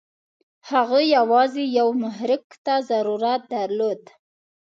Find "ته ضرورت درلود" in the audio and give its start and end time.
2.65-4.01